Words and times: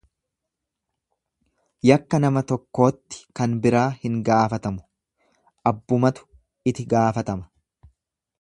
Yakka 1.87 2.21
nama 2.23 2.43
tokkootti 2.51 3.21
kan 3.41 3.53
biraa 3.67 3.85
hin 4.07 4.17
gaafatamu, 4.31 4.83
abbumatuiti 5.73 6.91
gaafatama. 6.97 7.93